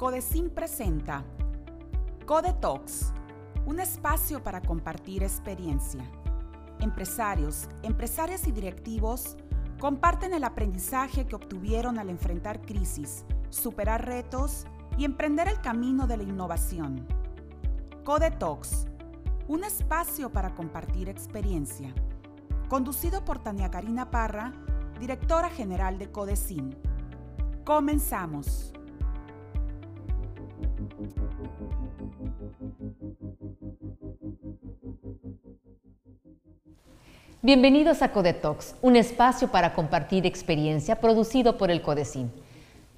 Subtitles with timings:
[0.00, 1.22] Codecin presenta
[2.24, 3.12] Code Talks,
[3.66, 6.02] un espacio para compartir experiencia.
[6.78, 9.36] Empresarios, empresarias y directivos
[9.78, 14.64] comparten el aprendizaje que obtuvieron al enfrentar crisis, superar retos
[14.96, 17.06] y emprender el camino de la innovación.
[18.02, 18.86] Code Talks,
[19.48, 21.92] un espacio para compartir experiencia.
[22.70, 24.54] Conducido por Tania Karina Parra,
[24.98, 26.74] directora general de Codecin.
[27.66, 28.72] Comenzamos.
[37.42, 42.30] Bienvenidos a Codetox, un espacio para compartir experiencia producido por el Codecin.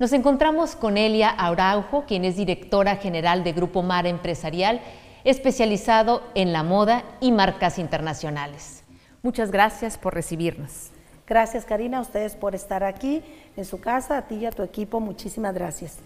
[0.01, 4.81] Nos encontramos con Elia Araujo, quien es directora general de Grupo Mar Empresarial,
[5.23, 8.83] especializado en la moda y marcas internacionales.
[9.23, 10.91] Muchas gracias por recibirnos.
[11.25, 13.23] Gracias Karina, a ustedes por estar aquí
[13.57, 15.99] en su casa, a ti y a tu equipo, muchísimas gracias.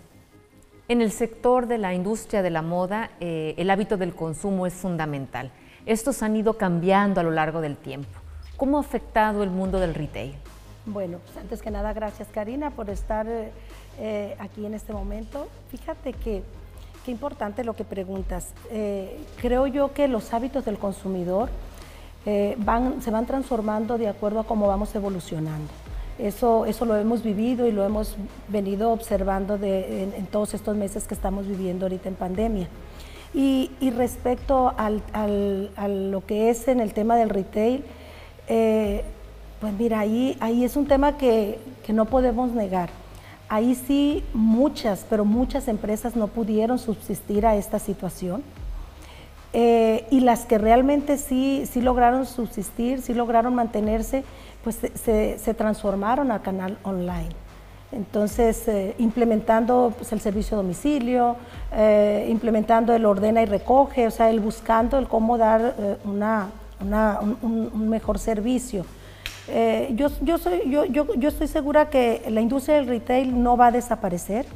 [0.89, 4.75] En el sector de la industria de la moda, eh, el hábito del consumo es
[4.75, 5.51] fundamental.
[5.85, 8.21] Estos han ido cambiando a lo largo del tiempo.
[8.57, 10.35] ¿Cómo ha afectado el mundo del retail?
[10.87, 13.51] Bueno, pues antes que nada, gracias Karina por estar eh,
[13.99, 15.49] eh, aquí en este momento.
[15.71, 16.43] Fíjate que
[17.05, 18.53] qué importante lo que preguntas.
[18.71, 21.51] Eh, creo yo que los hábitos del consumidor
[22.59, 25.73] van, se van transformando de acuerdo a cómo vamos evolucionando.
[26.19, 28.17] Eso, eso lo hemos vivido y lo hemos
[28.49, 32.69] venido observando en, todos estos meses que estamos viviendo ahorita en pandemia.
[33.35, 37.85] Y, respecto al, a lo que es en el tema del retail,
[38.49, 39.05] eh,
[39.61, 42.91] pues mira, ahí, ahí es un tema que, no podemos negar.
[43.49, 48.43] Ahí sí muchas, pero muchas empresas no pudieron subsistir a esta situación.
[49.53, 54.25] Eh, y las que realmente sí, sí lograron subsistir, sí lograron mantenerse,
[54.67, 57.29] pues se, transformaron a canal online.
[57.93, 61.37] Entonces, eh, implementando pues, el servicio a domicilio,
[62.27, 66.49] implementando el ordena y recoge, o sea, el buscando el cómo dar una,
[66.81, 68.85] un, mejor servicio.
[69.47, 73.57] Eh, yo, yo, soy, yo, yo, yo estoy segura que la industria del retail no
[73.57, 74.47] va a desaparecer,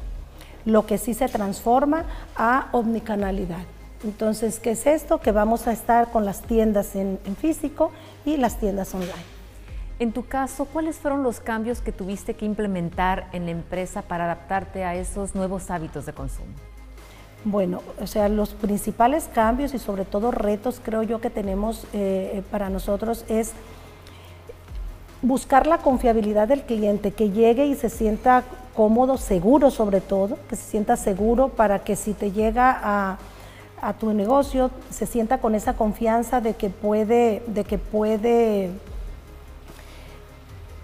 [0.64, 2.04] lo que sí se transforma
[2.34, 3.62] a omnicanalidad.
[4.02, 5.20] Entonces, ¿qué es esto?
[5.20, 7.92] Que vamos a estar con las tiendas en, en, físico
[8.24, 9.39] y las tiendas online.
[10.00, 14.24] En tu caso, ¿cuáles fueron los cambios que tuviste que implementar en la empresa para
[14.24, 16.48] adaptarte a esos nuevos hábitos de consumo?
[17.44, 22.32] Bueno, o sea, los principales cambios y sobre todo retos creo yo que tenemos eh,
[22.32, 23.52] eh, para nosotros es
[25.20, 28.44] buscar la confiabilidad del cliente, que llegue y se sienta
[28.74, 33.18] cómodo, seguro sobre todo, que se sienta seguro para que si te llega a,
[33.82, 38.70] a tu negocio se sienta con esa confianza de que puede, de que puede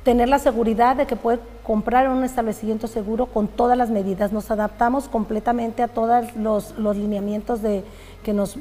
[0.07, 4.31] tener la seguridad de que puede comprar en un establecimiento seguro con todas las medidas.
[4.31, 7.83] Nos adaptamos completamente a todos los, lineamientos de
[8.23, 8.57] que nos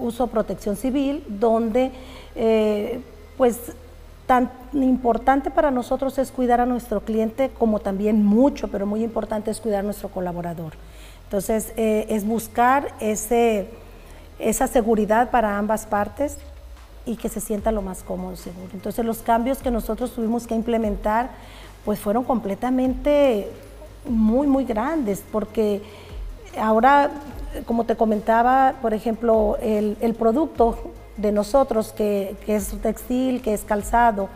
[0.00, 1.92] uso protección civil, donde
[2.34, 3.00] eh,
[3.38, 3.70] pues
[4.26, 9.52] tan importante para nosotros es cuidar a nuestro cliente como también mucho, pero muy importante
[9.52, 10.72] es cuidar a nuestro colaborador.
[11.22, 13.68] Entonces eh, es buscar ese,
[14.40, 16.36] esa seguridad para ambas partes
[17.04, 18.68] y que se sienta lo más cómodo, seguro.
[18.72, 21.30] Entonces los cambios que nosotros tuvimos que implementar
[21.84, 23.48] pues fueron completamente
[24.08, 25.82] muy, muy grandes, porque
[26.58, 27.10] ahora,
[27.66, 30.78] como te comentaba, por ejemplo, el, producto
[31.16, 34.28] de nosotros, que, es textil, que es calzado,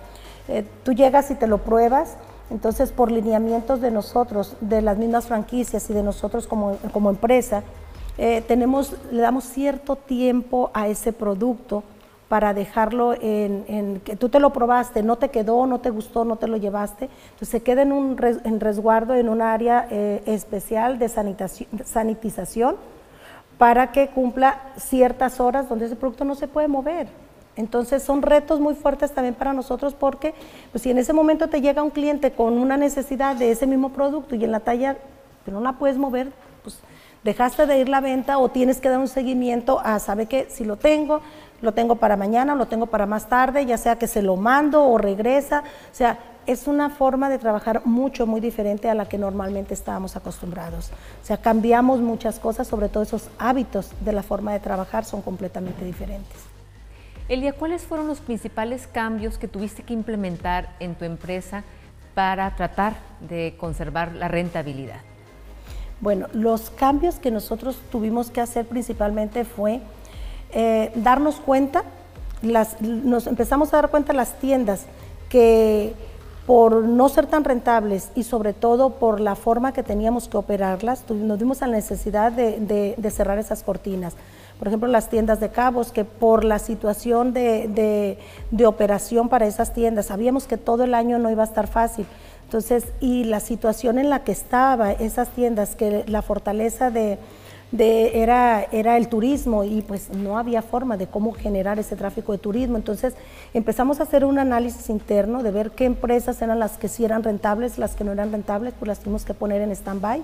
[0.48, 2.16] eh, tú llegas y te lo pruebas,
[2.50, 7.62] entonces por lineamientos de nosotros, de las mismas franquicias y de nosotros como, como empresa,
[8.18, 11.82] eh, tenemos, le damos cierto tiempo a ese producto
[12.28, 16.36] para dejarlo en, que tú te lo probaste, no te quedó, no te gustó, no
[16.36, 20.98] te lo llevaste, entonces se queda en un en resguardo en un área eh, especial
[20.98, 21.08] de
[21.84, 22.76] sanitización
[23.58, 27.08] para que cumpla ciertas horas donde ese producto no se puede mover.
[27.54, 30.34] Entonces son retos muy fuertes también para nosotros porque
[30.72, 33.90] pues, si en ese momento te llega un cliente con una necesidad de ese mismo
[33.90, 34.96] producto y en la talla
[35.44, 36.32] pero no la puedes mover,
[36.64, 36.80] pues
[37.22, 40.48] dejaste de ir la venta o tienes que dar un seguimiento a, ¿sabe qué?
[40.50, 41.20] Si lo tengo,
[41.62, 44.84] lo tengo para mañana, lo tengo para más tarde, ya sea que se lo mando
[44.84, 45.60] o regresa.
[45.60, 50.16] O sea, es una forma de trabajar mucho, muy diferente a la que normalmente estábamos
[50.16, 50.90] acostumbrados.
[51.22, 55.22] O sea, cambiamos muchas cosas, sobre todo esos hábitos de la forma de trabajar son
[55.22, 56.36] completamente diferentes.
[57.28, 61.64] Elia, ¿cuáles fueron los principales cambios que tuviste que implementar en tu empresa
[62.14, 65.00] para tratar de conservar la rentabilidad?
[66.00, 69.80] Bueno, los cambios que nosotros tuvimos que hacer principalmente fue
[70.52, 71.84] eh, darnos cuenta,
[72.42, 74.86] las, nos empezamos a dar cuenta las tiendas
[75.28, 75.94] que,
[76.46, 81.04] por no ser tan rentables y sobre todo por la forma que teníamos que operarlas,
[81.10, 84.14] nos dimos a la necesidad de, cerrar esas cortinas.
[84.58, 88.18] Por ejemplo, las tiendas de cabos, que por la situación de,
[88.64, 92.06] operación para esas tiendas, sabíamos que todo el año no iba a estar fácil.
[92.44, 97.18] Entonces, y la situación en la que estaba esas tiendas, que la fortaleza de,
[97.72, 102.38] era, era el turismo y pues no había forma de cómo generar ese tráfico de
[102.38, 102.76] turismo.
[102.76, 103.14] Entonces
[103.54, 107.22] empezamos a hacer un análisis interno de ver qué empresas eran las que sí eran
[107.22, 110.22] rentables, las que no eran rentables, pues las tuvimos que poner en stand-by,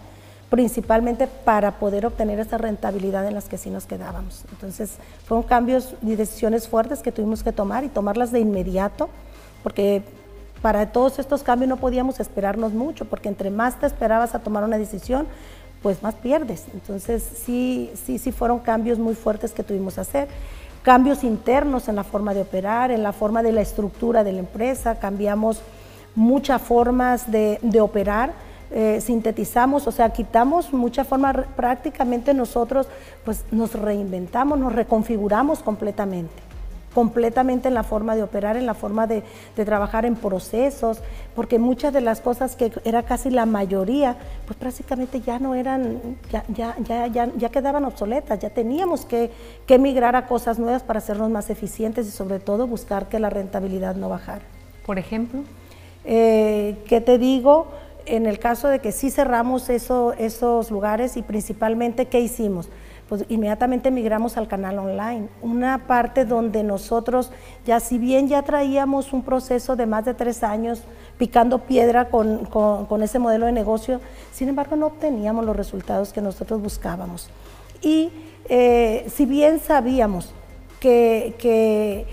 [0.50, 4.44] principalmente para poder obtener esa rentabilidad en las que sí nos quedábamos.
[4.52, 4.96] Entonces
[5.26, 9.08] fueron cambios y decisiones fuertes que tuvimos que tomar y tomarlas de inmediato,
[9.62, 10.02] porque
[10.60, 14.62] para todos estos cambios no podíamos esperarnos mucho, porque entre más te esperabas a tomar
[14.62, 15.26] una decisión,
[15.82, 16.64] pues más pierdes.
[16.72, 20.28] Entonces sí, sí, sí fueron cambios muy fuertes que tuvimos que hacer.
[20.82, 24.40] Cambios internos en la forma de operar, en la forma de la estructura de la
[24.40, 25.60] empresa, cambiamos
[26.14, 28.32] muchas formas de, operar,
[28.70, 32.88] eh, sintetizamos, o sea, quitamos muchas formas, prácticamente nosotros
[33.24, 36.51] pues nos reinventamos, nos reconfiguramos completamente
[36.94, 39.22] completamente en la forma de operar, en la forma de,
[39.54, 40.98] trabajar en procesos,
[41.34, 44.16] porque muchas de las cosas que era casi la mayoría,
[44.46, 46.00] pues prácticamente ya no eran,
[46.30, 49.30] ya, ya, ya, ya, quedaban obsoletas, ya teníamos que,
[49.66, 53.30] que migrar a cosas nuevas para hacernos más eficientes y sobre todo buscar que la
[53.30, 54.42] rentabilidad no bajara.
[54.84, 55.42] Por ejemplo.
[56.04, 57.68] Eh, ¿Qué te digo?
[58.04, 62.68] En el caso de que sí cerramos eso, esos lugares y principalmente, ¿qué hicimos?
[63.12, 65.28] Pues inmediatamente migramos al canal online.
[65.42, 67.30] Una parte donde nosotros,
[67.66, 70.80] ya si bien ya traíamos un proceso de más de tres años
[71.18, 72.48] picando piedra con,
[73.02, 74.00] ese modelo de negocio,
[74.32, 77.28] sin embargo no obteníamos los resultados que nosotros buscábamos.
[77.82, 78.08] Y
[78.48, 80.32] eh, si bien sabíamos
[80.80, 82.06] que,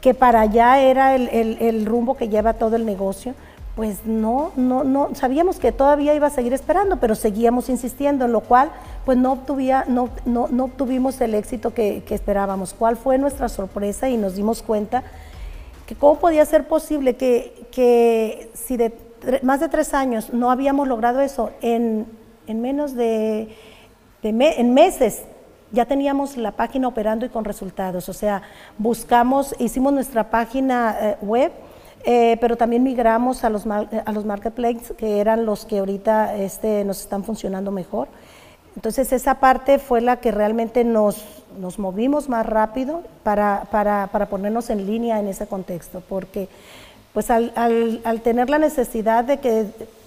[0.00, 3.34] que, para allá era el, el rumbo que lleva todo el negocio,
[3.74, 8.32] pues no, no, no, sabíamos que todavía iba a seguir esperando, pero seguíamos insistiendo, en
[8.32, 8.70] lo cual
[9.04, 12.74] pues no, obtuvía, no, no, no obtuvimos el éxito que, esperábamos.
[12.74, 14.10] ¿Cuál fue nuestra sorpresa?
[14.10, 15.02] Y nos dimos cuenta
[15.86, 18.92] que cómo podía ser posible que, que si de
[19.42, 22.06] más de tres años no habíamos logrado eso, en,
[22.46, 23.56] en menos de,
[24.22, 25.22] en meses
[25.72, 28.08] ya teníamos la página operando y con resultados.
[28.08, 28.42] O sea,
[28.78, 31.52] buscamos, hicimos nuestra página eh, web,
[32.04, 36.84] eh, pero también migramos a los, a los marketplaces, que eran los que ahorita este,
[36.84, 38.08] nos están funcionando mejor.
[38.74, 41.24] Entonces esa parte fue la que realmente nos,
[41.60, 46.48] nos movimos más rápido para, para, para, ponernos en línea en ese contexto, porque
[47.12, 49.66] pues al, al, al, tener la necesidad de que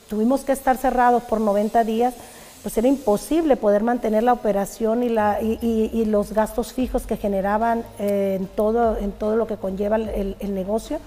[0.09, 2.15] tuvimos que estar cerrados por 90 días,
[2.63, 7.15] pues era imposible poder mantener la operación y, la, y, y, los gastos fijos que
[7.15, 10.99] generaban eh, en, todo, en todo lo que conlleva el, el negocio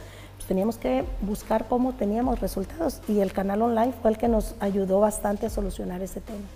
[0.49, 4.99] teníamos que buscar cómo teníamos resultados y el canal online fue el que nos ayudó
[4.99, 6.47] bastante a solucionar ese tema.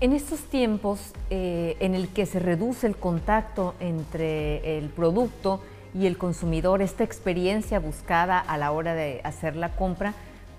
[0.00, 5.60] En estos tiempos eh, en el que se reduce el contacto entre el producto
[5.94, 10.12] y el consumidor, esta experiencia buscada a la hora de hacer la compra,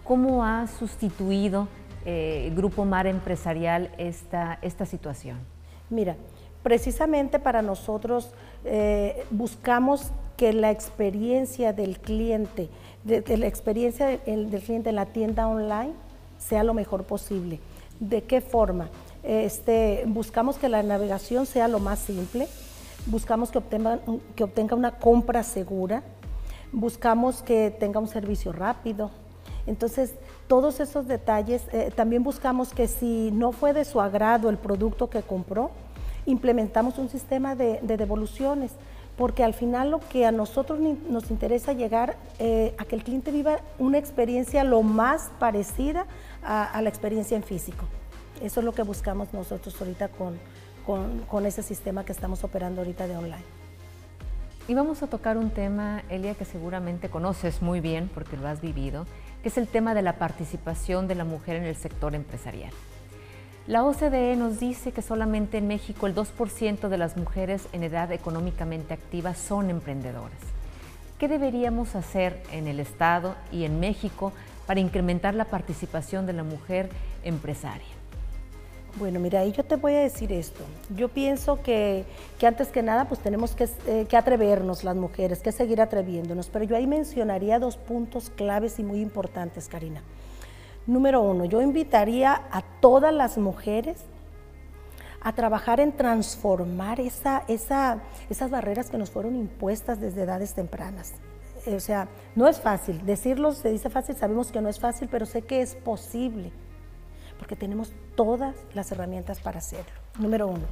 [0.03, 1.68] ¿cómo ha sustituido
[2.06, 5.38] eh, Grupo Mar Empresarial esta, esta situación?
[5.89, 6.15] Mira,
[6.63, 8.31] precisamente para nosotros
[8.65, 12.69] eh, buscamos que la experiencia del cliente,
[13.04, 15.94] de, la experiencia del, cliente en la tienda online
[16.39, 17.60] sea lo mejor posible.
[18.00, 18.89] ¿De qué forma?
[19.21, 22.47] Este, buscamos que la navegación sea lo más simple,
[23.06, 23.99] buscamos que obtenga,
[24.35, 26.04] que obtenga una compra segura,
[26.71, 29.11] buscamos que tenga un servicio rápido.
[29.66, 30.16] Entonces,
[30.47, 35.09] todos esos detalles, eh, también buscamos que si no fue de su agrado el producto
[35.09, 35.71] que compró,
[36.25, 38.71] implementamos un sistema de, devoluciones,
[39.18, 43.31] porque al final lo que a nosotros nos interesa llegar eh, a que el cliente
[43.31, 46.07] viva una experiencia lo más parecida
[46.44, 47.85] a, la experiencia en físico.
[48.42, 50.39] Eso es lo que buscamos nosotros ahorita con,
[51.30, 53.45] con, ese sistema que estamos operando ahorita de online.
[54.68, 58.61] Y vamos a tocar un tema, Elia, que seguramente conoces muy bien porque lo has
[58.61, 59.06] vivido,
[59.44, 62.71] que es el tema de la participación de la mujer en el sector empresarial.
[63.66, 68.12] La OCDE nos dice que solamente en México el 2% de las mujeres en edad
[68.12, 70.38] económicamente activa son emprendedoras.
[71.18, 74.34] ¿Qué deberíamos hacer en el Estado y en México
[74.68, 76.90] para incrementar la participación de la mujer
[77.24, 77.88] empresaria?
[78.98, 80.66] Bueno, mira, y yo te voy a decir esto.
[80.94, 82.04] Yo pienso que,
[82.46, 86.50] antes que nada, pues tenemos que, eh, que, atrevernos las mujeres, que seguir atreviéndonos.
[86.50, 90.02] Pero yo ahí mencionaría dos puntos claves y muy importantes, Karina.
[90.85, 94.04] Número uno, yo invitaría a todas las mujeres
[95.21, 97.99] a trabajar en transformar esa, esa,
[98.30, 101.13] esas barreras que nos fueron impuestas desde edades tempranas.
[101.66, 103.06] o sea, no es fácil.
[103.06, 106.52] Decirlo se dice fácil, sabemos que no es fácil, pero sé que es posible,
[107.40, 109.94] porque tenemos todas las herramientas para hacerlo.
[110.19, 110.66] Número uno.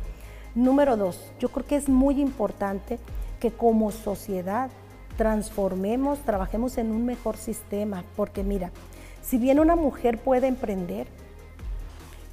[0.54, 3.00] Número dos, yo creo que es muy importante
[3.40, 4.70] que como sociedad
[5.16, 8.72] transformemos, trabajemos en un mejor sistema, porque mira,
[9.22, 11.08] si bien una mujer puede emprender,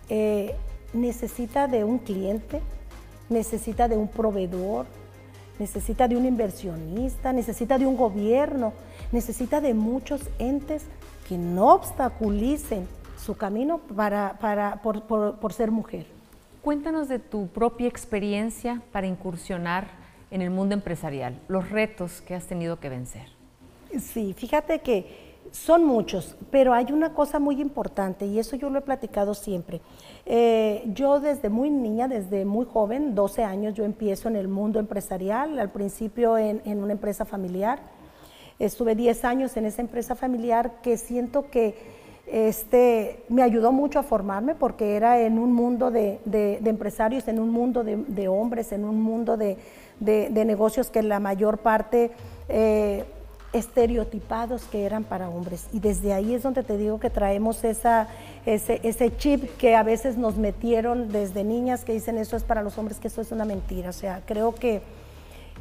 [0.08, 0.54] eh,
[0.92, 2.60] necesita de un cliente,
[3.28, 4.86] necesita de un proveedor,
[5.58, 8.72] necesita de un inversionista, necesita de un gobierno,
[9.12, 10.84] necesita de muchos entes
[11.28, 12.86] que no obstaculicen
[13.18, 16.06] su camino para, para, por, por ser mujer.
[16.62, 19.88] Cuéntanos de tu propia experiencia para incursionar
[20.30, 23.26] en el mundo empresarial, los retos que has tenido que vencer.
[23.98, 28.78] Sí, fíjate que son muchos, pero hay una cosa muy importante y eso yo lo
[28.78, 29.80] he platicado siempre.
[30.26, 34.78] Eh, yo desde muy niña, desde muy joven, 12 años, yo empiezo en el mundo
[34.78, 37.80] empresarial, al principio en, una empresa familiar.
[38.58, 41.76] Estuve 10 años en esa empresa familiar que siento que
[42.26, 46.20] este, me ayudó mucho a formarme porque era en un mundo de,
[46.64, 49.56] empresarios, en un mundo de, hombres, en un mundo de,
[50.00, 52.10] negocios que la mayor parte...
[52.48, 53.04] Eh,
[53.52, 55.68] estereotipados que eran para hombres.
[55.72, 58.06] Y desde ahí es donde te digo que traemos ese,
[58.44, 62.76] ese, chip que a veces nos metieron desde niñas que dicen eso es para los
[62.78, 63.90] hombres, que eso es una mentira.
[63.90, 64.82] O sea, creo que,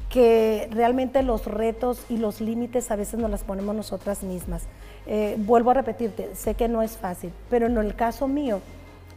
[0.10, 4.64] que realmente los retos y los límites a veces nos las ponemos nosotras mismas.
[5.06, 8.60] Eh, vuelvo a repetirte, sé que no es fácil, pero en el caso mío,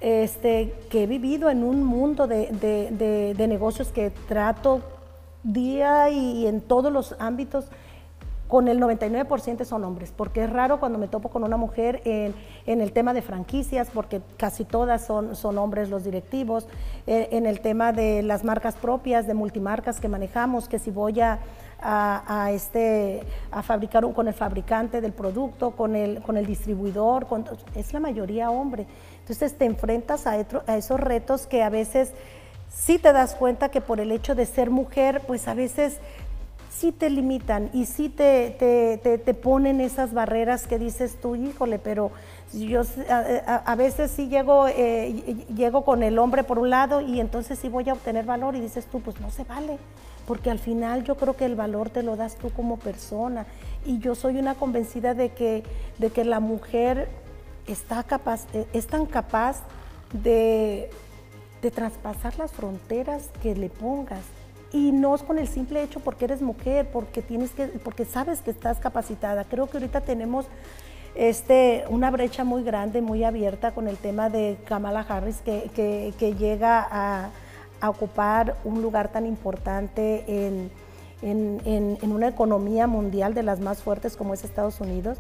[0.01, 4.81] este, que he vivido en un mundo de, de, de negocios que trato
[5.43, 7.67] día y en todos los ámbitos,
[8.51, 12.35] con el 99% son hombres, porque es raro cuando me topo con una mujer en,
[12.67, 16.67] el tema de franquicias, porque casi todas son, son hombres los directivos,
[17.07, 21.21] eh, en el tema de las marcas propias, de multimarcas que manejamos, que si voy
[21.21, 21.39] a,
[22.51, 27.29] este, a fabricar con el fabricante del producto, con el, con el distribuidor,
[27.77, 28.87] es la mayoría hombre.
[29.21, 30.33] Entonces te enfrentas a,
[30.67, 32.13] a esos retos que a veces
[32.69, 36.01] sí te das cuenta que por el hecho de ser mujer, pues a veces
[36.81, 42.11] sí te limitan y sí te, te, ponen esas barreras que dices tú, híjole, pero
[42.55, 47.59] yo a, veces sí llego, eh, llego con el hombre por un lado y entonces
[47.59, 49.77] sí voy a obtener valor y dices tú, pues no se vale,
[50.27, 53.45] porque al final yo creo que el valor te lo das tú como persona.
[53.85, 55.63] Y yo soy una convencida de que,
[55.99, 57.11] de que la mujer
[57.67, 59.59] está capaz, eh, es tan capaz
[60.15, 60.89] de,
[61.61, 64.23] de traspasar las fronteras que le pongas
[64.73, 68.41] y no es con el simple hecho porque eres mujer, porque tienes que, porque sabes
[68.41, 69.45] que estás capacitada.
[69.45, 70.47] Creo que ahorita tenemos
[71.15, 76.87] este, una brecha muy grande, muy abierta con el tema de Kamala Harris, que, llega
[76.91, 77.31] a,
[77.83, 80.71] ocupar un lugar tan importante en,
[81.23, 85.19] en, una economía mundial de las más fuertes como es Estados Unidos.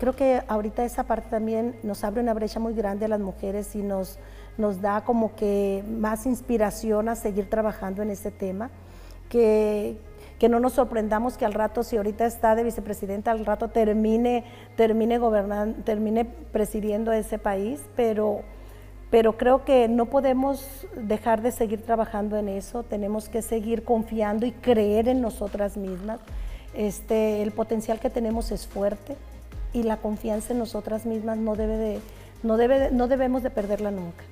[0.00, 3.76] Creo que ahorita esa parte también nos abre una brecha muy grande a las mujeres
[3.76, 4.18] y nos,
[4.56, 8.70] nos da como que más inspiración a seguir trabajando en ese tema
[9.28, 9.96] que,
[10.48, 14.44] no nos sorprendamos que al rato, si ahorita está de vicepresidenta, al rato termine,
[14.76, 18.42] termine gobernando, termine presidiendo ese país, pero,
[19.10, 24.46] pero creo que no podemos dejar de seguir trabajando en eso, tenemos que seguir confiando
[24.46, 26.20] y creer en nosotras mismas.
[26.74, 29.16] Este, el potencial que tenemos es fuerte
[29.72, 32.00] y la confianza en nosotras mismas no, debe de,
[32.42, 34.24] no, debe no debemos de perderla nunca.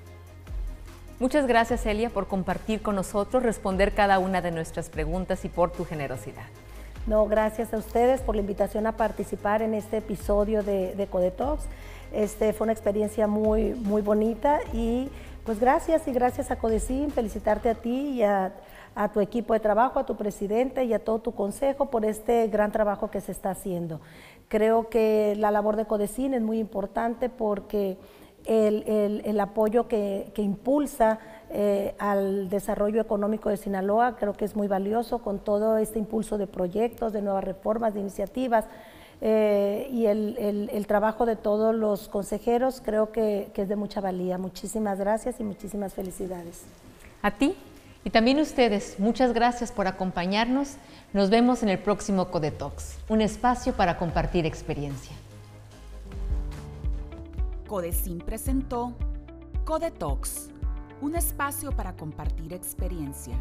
[1.18, 5.72] Muchas gracias, Elia, por compartir con nosotros, responder cada una de nuestras preguntas y por
[5.72, 6.44] tu generosidad.
[7.06, 11.64] No, gracias a ustedes por la invitación a participar en este episodio de, de Codetox.
[12.12, 15.08] Este, fue una experiencia muy, muy bonita y
[15.46, 18.52] pues gracias y gracias a Codecin, felicitarte a ti y a,
[18.94, 22.46] a, tu equipo de trabajo, a tu presidente y a todo tu consejo por este
[22.48, 24.02] gran trabajo que se está haciendo.
[24.48, 27.96] Creo que la labor de Codecin es muy importante porque
[28.46, 31.18] el, apoyo que, impulsa
[31.50, 36.38] eh, al desarrollo económico de Sinaloa, creo que es muy valioso con todo este impulso
[36.38, 38.64] de proyectos, de nuevas reformas, de iniciativas.
[39.22, 44.38] Eh, y el, trabajo de todos los consejeros creo que, que es de mucha valía.
[44.38, 46.64] Muchísimas gracias y muchísimas felicidades.
[47.22, 47.56] A ti
[48.06, 50.76] y también ustedes, muchas gracias por acompañarnos.
[51.12, 55.16] Nos vemos en el próximo Codetox, un espacio para compartir experiencia.
[57.66, 58.94] Codecin presentó
[59.64, 60.50] Codetox,
[61.00, 63.36] un espacio para compartir experiencia